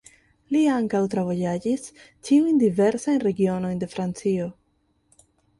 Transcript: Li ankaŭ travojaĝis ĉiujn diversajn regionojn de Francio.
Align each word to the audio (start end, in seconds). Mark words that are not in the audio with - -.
Li 0.53 0.61
ankaŭ 0.75 1.01
travojaĝis 1.15 1.85
ĉiujn 2.29 2.59
diversajn 2.65 3.23
regionojn 3.27 3.85
de 3.85 3.93
Francio. 3.95 4.49